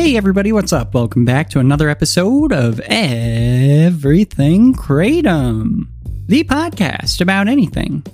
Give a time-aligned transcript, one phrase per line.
[0.00, 0.94] Hey, everybody, what's up?
[0.94, 5.88] Welcome back to another episode of Everything Kratom,
[6.28, 8.06] the podcast about anything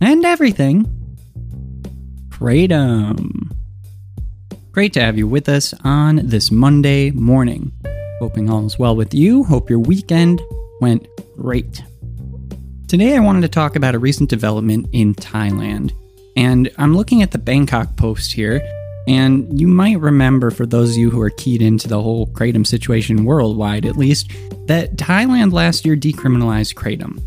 [0.00, 0.86] and everything
[2.28, 3.50] Kratom.
[4.70, 7.72] Great to have you with us on this Monday morning.
[8.20, 9.42] Hoping all is well with you.
[9.42, 10.40] Hope your weekend
[10.80, 11.82] went great.
[12.86, 15.90] Today, I wanted to talk about a recent development in Thailand.
[16.36, 18.62] And I'm looking at the Bangkok Post here,
[19.10, 22.64] and you might remember, for those of you who are keyed into the whole Kratom
[22.64, 24.30] situation worldwide at least,
[24.68, 27.20] that Thailand last year decriminalized Kratom.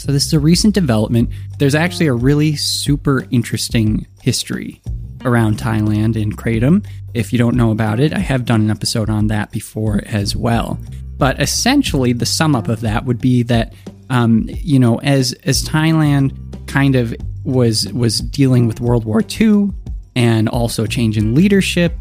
[0.00, 1.28] So, this is a recent development.
[1.58, 4.80] There's actually a really super interesting history
[5.22, 6.86] around Thailand and Kratom.
[7.12, 10.34] If you don't know about it, I have done an episode on that before as
[10.34, 10.80] well.
[11.18, 13.74] But essentially, the sum up of that would be that,
[14.08, 19.72] um, you know, as as Thailand kind of was was dealing with World War II
[20.14, 21.92] and also change in leadership,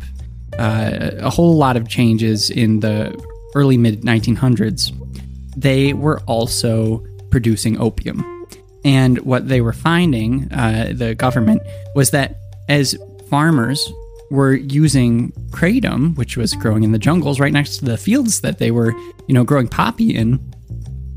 [0.57, 3.17] uh, a whole lot of changes in the
[3.55, 4.91] early mid 1900s.
[5.55, 8.25] They were also producing opium.
[8.83, 11.61] And what they were finding, uh, the government,
[11.95, 12.35] was that
[12.67, 12.97] as
[13.29, 13.91] farmers
[14.31, 18.57] were using kratom, which was growing in the jungles right next to the fields that
[18.59, 18.93] they were,
[19.27, 20.39] you know, growing poppy in,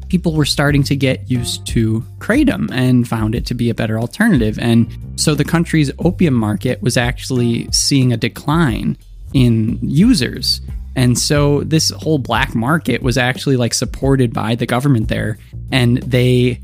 [0.09, 3.99] people were starting to get used to kratom and found it to be a better
[3.99, 4.59] alternative.
[4.59, 8.97] And so the country's opium market was actually seeing a decline
[9.33, 10.61] in users.
[10.97, 15.39] And so this whole black market was actually like supported by the government there
[15.73, 16.61] and they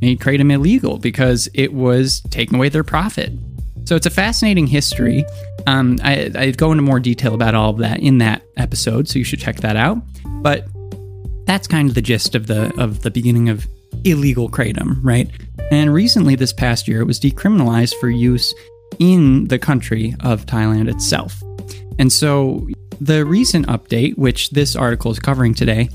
[0.00, 3.32] made kratom illegal because it was taking away their profit.
[3.84, 5.24] So it's a fascinating history.
[5.66, 9.18] Um, I, I go into more detail about all of that in that episode, so
[9.18, 9.98] you should check that out.
[10.42, 10.66] But
[11.46, 13.66] that's kind of the gist of the of the beginning of
[14.04, 15.30] illegal kratom, right?
[15.70, 18.54] And recently, this past year, it was decriminalized for use
[18.98, 21.42] in the country of Thailand itself.
[21.98, 22.68] And so,
[23.00, 25.88] the recent update, which this article is covering today,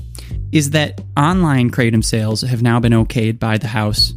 [0.52, 4.14] is that online kratom sales have now been okayed by the House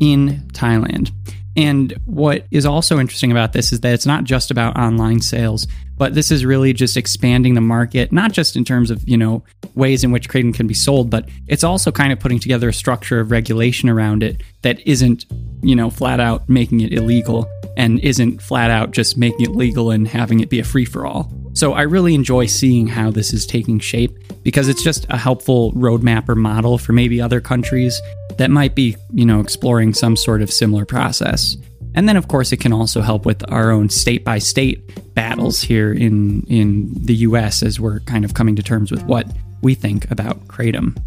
[0.00, 1.10] in Thailand.
[1.56, 5.66] And what is also interesting about this is that it's not just about online sales,
[5.98, 9.42] but this is really just expanding the market, not just in terms of, you know,
[9.74, 12.72] ways in which kratom can be sold, but it's also kind of putting together a
[12.72, 15.26] structure of regulation around it that isn't,
[15.62, 19.90] you know, flat out making it illegal and isn't flat out just making it legal
[19.90, 21.30] and having it be a free for all.
[21.62, 25.70] So I really enjoy seeing how this is taking shape because it's just a helpful
[25.74, 28.02] roadmap or model for maybe other countries
[28.36, 31.56] that might be, you know, exploring some sort of similar process.
[31.94, 35.62] And then of course it can also help with our own state by state battles
[35.62, 39.28] here in in the US as we're kind of coming to terms with what
[39.62, 41.00] we think about kratom.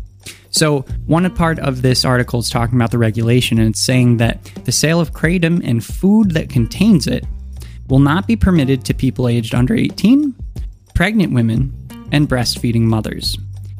[0.51, 4.45] So, one part of this article is talking about the regulation, and it's saying that
[4.63, 7.25] the sale of kratom and food that contains it
[7.87, 10.34] will not be permitted to people aged under 18,
[10.95, 11.71] pregnant women,
[12.11, 13.37] and breastfeeding mothers.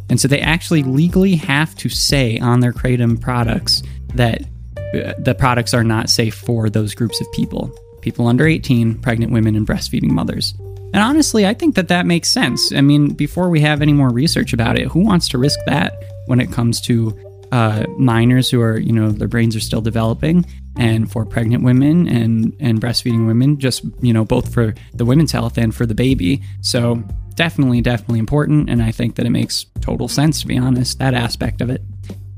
[0.09, 3.81] And so they actually legally have to say on their kratom products
[4.13, 4.41] that
[4.77, 9.31] uh, the products are not safe for those groups of people people under 18, pregnant
[9.31, 10.53] women, and breastfeeding mothers.
[10.93, 12.71] And honestly, I think that that makes sense.
[12.71, 16.03] I mean, before we have any more research about it, who wants to risk that
[16.27, 17.19] when it comes to
[17.51, 20.45] uh, minors who are, you know, their brains are still developing,
[20.77, 25.31] and for pregnant women and and breastfeeding women, just you know, both for the women's
[25.31, 26.41] health and for the baby.
[26.61, 27.03] So
[27.35, 28.69] definitely, definitely important.
[28.69, 31.81] And I think that it makes total sense, to be honest, that aspect of it.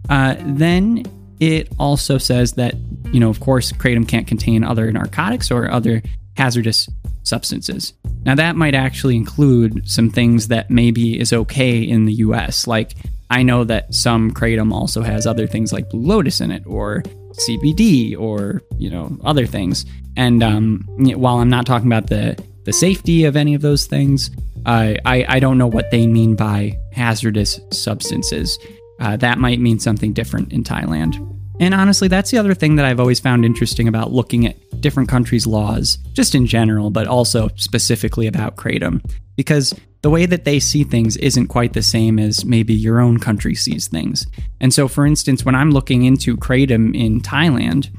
[0.09, 1.03] Uh, then
[1.39, 2.75] it also says that,
[3.11, 6.01] you know, of course, Kratom can't contain other narcotics or other
[6.35, 6.89] hazardous
[7.23, 7.93] substances.
[8.25, 12.67] Now, that might actually include some things that maybe is okay in the US.
[12.67, 12.93] Like,
[13.29, 17.03] I know that some Kratom also has other things like Blue Lotus in it or
[17.37, 19.85] CBD or, you know, other things.
[20.15, 24.31] And um, while I'm not talking about the, the safety of any of those things,
[24.65, 28.59] I, I don't know what they mean by hazardous substances.
[28.99, 31.15] Uh, that might mean something different in Thailand.
[31.59, 35.09] And honestly, that's the other thing that I've always found interesting about looking at different
[35.09, 39.03] countries' laws, just in general, but also specifically about Kratom,
[39.35, 43.19] because the way that they see things isn't quite the same as maybe your own
[43.19, 44.25] country sees things.
[44.59, 47.89] And so, for instance, when I'm looking into Kratom in Thailand,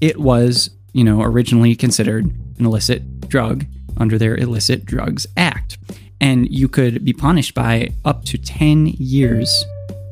[0.00, 2.24] it was you know, originally considered
[2.58, 3.64] an illicit drug
[3.98, 5.78] under their Illicit Drugs Act.
[6.20, 9.64] And you could be punished by up to 10 years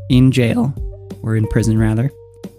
[0.08, 0.72] in jail,
[1.22, 2.10] or in prison rather,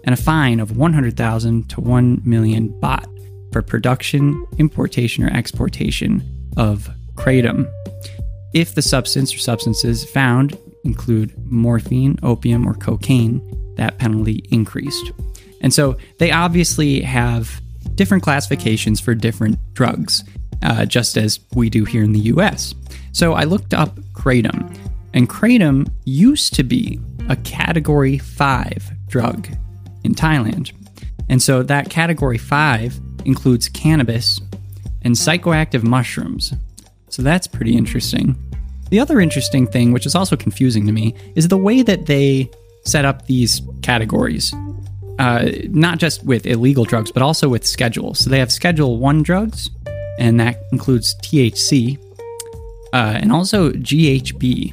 [0.04, 3.06] and a fine of 100,000 to 1 million baht
[3.52, 6.22] for production, importation, or exportation
[6.56, 7.70] of kratom.
[8.54, 13.42] If the substance or substances found include morphine, opium, or cocaine,
[13.76, 15.12] that penalty increased.
[15.60, 17.60] And so they obviously have
[17.94, 20.24] different classifications for different drugs,
[20.62, 22.74] uh, just as we do here in the US.
[23.12, 24.76] So I looked up kratom,
[25.14, 29.48] and kratom used to be a category 5 drug
[30.04, 30.72] in Thailand.
[31.28, 34.40] And so that category 5 includes cannabis
[35.02, 36.52] and psychoactive mushrooms.
[37.10, 38.34] So that's pretty interesting.
[38.90, 42.50] The other interesting thing, which is also confusing to me, is the way that they
[42.84, 44.52] set up these categories.
[45.18, 48.20] Uh, not just with illegal drugs, but also with schedules.
[48.20, 49.68] So they have Schedule 1 drugs,
[50.18, 51.98] and that includes THC,
[52.92, 54.72] uh, and also GHB.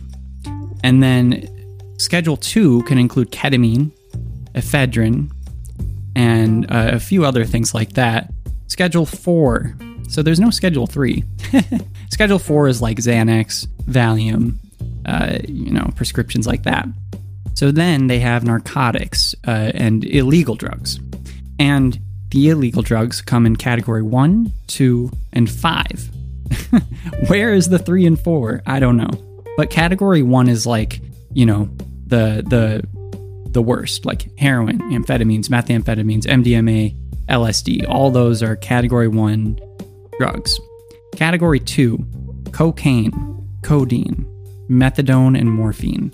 [0.84, 1.50] And then
[1.98, 3.92] Schedule 2 can include ketamine,
[4.54, 5.32] ephedrine,
[6.16, 8.32] and uh, a few other things like that.
[8.76, 9.74] Schedule 4.
[10.10, 11.24] So there's no Schedule 3.
[12.12, 14.56] schedule 4 is like Xanax, Valium,
[15.06, 16.86] uh, you know, prescriptions like that.
[17.54, 21.00] So then they have narcotics uh, and illegal drugs.
[21.58, 21.98] And
[22.32, 26.10] the illegal drugs come in category 1, 2, and 5.
[27.30, 28.62] Where is the 3 and 4?
[28.66, 29.44] I don't know.
[29.56, 31.00] But category 1 is like,
[31.32, 31.70] you know,
[32.08, 32.86] the the
[33.52, 36.94] the worst, like heroin, amphetamines, methamphetamines, MDMA,
[37.30, 37.88] LSD.
[37.88, 39.60] All those are category 1
[40.18, 40.60] drugs.
[41.16, 42.06] Category 2,
[42.52, 43.12] cocaine,
[43.64, 44.26] codeine,
[44.70, 46.12] methadone and morphine.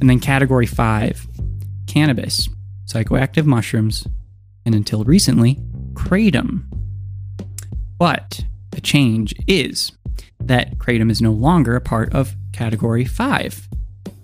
[0.00, 1.26] And then category 5,
[1.86, 2.48] cannabis,
[2.86, 4.06] psychoactive mushrooms,
[4.64, 5.56] and until recently,
[5.92, 6.64] kratom.
[7.98, 9.92] But the change is
[10.40, 13.68] that kratom is no longer a part of category 5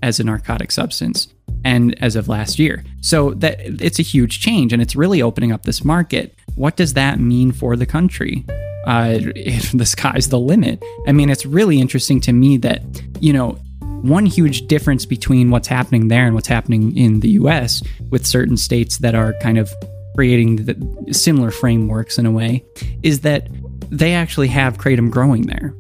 [0.03, 1.29] as a narcotic substance
[1.65, 2.85] and as of last year.
[3.01, 6.37] So that it's a huge change and it's really opening up this market.
[6.55, 8.45] What does that mean for the country?
[8.87, 9.19] Uh,
[9.75, 10.83] the sky's the limit.
[11.07, 12.83] I mean, it's really interesting to me that,
[13.21, 13.59] you know,
[14.03, 18.59] one huge difference between what's happening there and what's happening in the US with certain
[18.59, 19.73] states that are kind of
[20.15, 22.63] creating the similar frameworks in a way
[23.03, 23.49] is that
[23.91, 25.75] they actually have kratom growing there.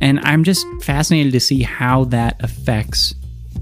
[0.00, 3.14] And I'm just fascinated to see how that affects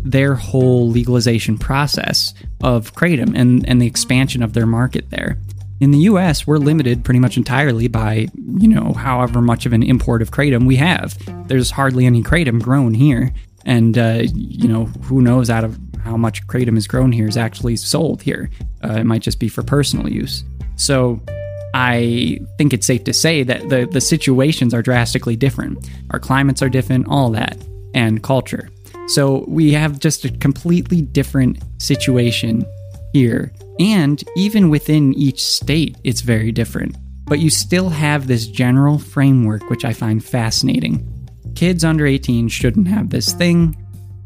[0.06, 2.32] their whole legalization process
[2.62, 5.36] of kratom and, and the expansion of their market there.
[5.80, 9.82] In the US, we're limited pretty much entirely by, you know, however much of an
[9.82, 11.18] import of kratom we have.
[11.48, 13.32] There's hardly any kratom grown here.
[13.66, 17.36] And, uh, you know, who knows out of how much kratom is grown here is
[17.36, 18.48] actually sold here.
[18.82, 20.44] Uh, it might just be for personal use.
[20.76, 21.20] So
[21.74, 25.90] I think it's safe to say that the, the situations are drastically different.
[26.10, 27.58] Our climates are different, all that,
[27.92, 28.70] and culture.
[29.08, 32.64] So we have just a completely different situation
[33.12, 33.52] here.
[33.78, 36.96] And even within each state, it's very different.
[37.26, 41.06] But you still have this general framework, which I find fascinating.
[41.54, 43.76] Kids under 18 shouldn't have this thing,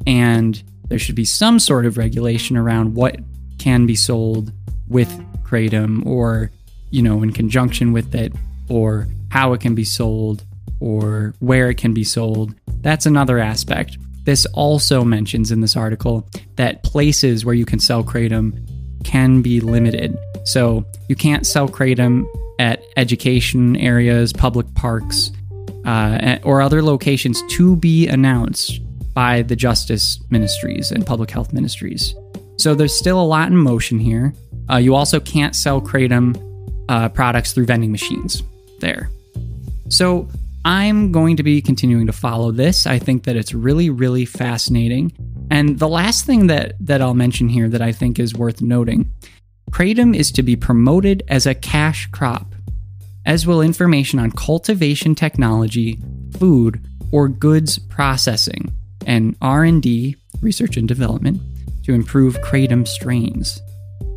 [0.06, 3.16] and there should be some sort of regulation around what
[3.58, 4.52] can be sold
[4.88, 5.08] with
[5.44, 6.50] kratom or
[6.90, 8.32] you know in conjunction with it
[8.68, 10.44] or how it can be sold
[10.80, 13.98] or where it can be sold that's another aspect
[14.30, 18.56] this also mentions in this article that places where you can sell kratom
[19.02, 22.24] can be limited so you can't sell kratom
[22.60, 25.32] at education areas public parks
[25.84, 28.78] uh, or other locations to be announced
[29.14, 32.14] by the justice ministries and public health ministries.
[32.56, 34.32] So there's still a lot in motion here.
[34.70, 36.38] Uh, you also can't sell Kratom
[36.88, 38.44] uh, products through vending machines
[38.78, 39.10] there.
[39.88, 40.28] So
[40.64, 42.86] I'm going to be continuing to follow this.
[42.86, 45.12] I think that it's really, really fascinating.
[45.50, 49.10] And the last thing that, that I'll mention here that I think is worth noting
[49.70, 52.54] Kratom is to be promoted as a cash crop,
[53.24, 56.00] as will information on cultivation technology,
[56.38, 58.72] food, or goods processing
[59.06, 61.40] and R&D, research and development,
[61.84, 63.60] to improve kratom strains.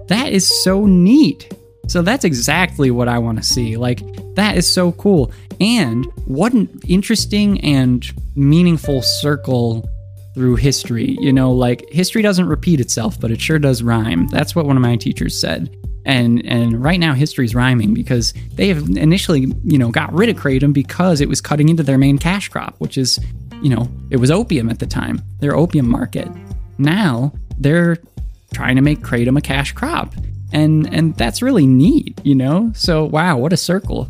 [0.08, 1.52] That is so neat.
[1.88, 3.78] So that's exactly what I want to see.
[3.78, 4.02] Like
[4.36, 5.32] that is so cool.
[5.60, 9.90] And what an interesting and meaningful circle
[10.34, 11.18] through history.
[11.20, 14.28] You know, like history doesn't repeat itself, but it sure does rhyme.
[14.28, 15.76] That's what one of my teachers said.
[16.06, 20.36] And and right now history's rhyming because they have initially, you know, got rid of
[20.36, 23.20] kratom because it was cutting into their main cash crop, which is
[23.62, 26.28] you know, it was opium at the time, their opium market.
[26.78, 27.98] Now they're
[28.54, 30.14] trying to make kratom a cash crop.
[30.54, 32.72] And and that's really neat, you know.
[32.76, 34.10] So wow, what a circle.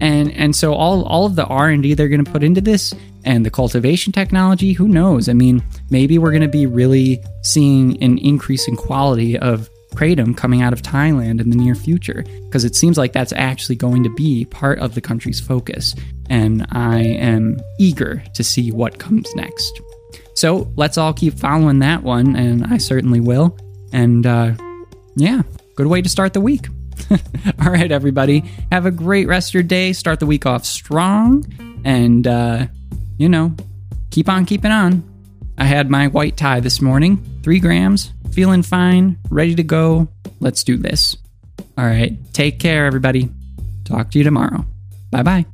[0.00, 2.60] And and so all all of the R and D they're going to put into
[2.60, 2.92] this
[3.24, 5.28] and the cultivation technology, who knows?
[5.28, 10.36] I mean, maybe we're going to be really seeing an increase in quality of kratom
[10.36, 14.02] coming out of Thailand in the near future because it seems like that's actually going
[14.02, 15.94] to be part of the country's focus.
[16.28, 19.80] And I am eager to see what comes next.
[20.34, 23.56] So let's all keep following that one, and I certainly will.
[23.92, 24.52] And uh,
[25.16, 25.42] yeah,
[25.76, 26.68] good way to start the week.
[27.10, 29.92] all right, everybody, have a great rest of your day.
[29.92, 31.44] Start the week off strong,
[31.84, 32.66] and uh,
[33.18, 33.54] you know,
[34.10, 35.02] keep on keeping on.
[35.58, 40.08] I had my white Thai this morning, three grams, feeling fine, ready to go.
[40.40, 41.16] Let's do this.
[41.76, 43.28] All right, take care, everybody.
[43.84, 44.64] Talk to you tomorrow.
[45.10, 45.46] Bye bye.